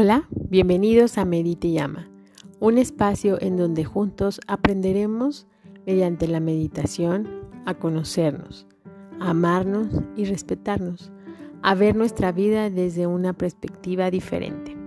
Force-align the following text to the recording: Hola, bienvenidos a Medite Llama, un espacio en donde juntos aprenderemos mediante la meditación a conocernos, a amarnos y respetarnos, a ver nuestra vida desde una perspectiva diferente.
Hola, 0.00 0.28
bienvenidos 0.30 1.18
a 1.18 1.24
Medite 1.24 1.72
Llama, 1.72 2.08
un 2.60 2.78
espacio 2.78 3.36
en 3.42 3.56
donde 3.56 3.84
juntos 3.84 4.40
aprenderemos 4.46 5.48
mediante 5.86 6.28
la 6.28 6.38
meditación 6.38 7.28
a 7.66 7.74
conocernos, 7.74 8.68
a 9.18 9.30
amarnos 9.30 9.88
y 10.14 10.26
respetarnos, 10.26 11.10
a 11.64 11.74
ver 11.74 11.96
nuestra 11.96 12.30
vida 12.30 12.70
desde 12.70 13.08
una 13.08 13.32
perspectiva 13.32 14.08
diferente. 14.12 14.77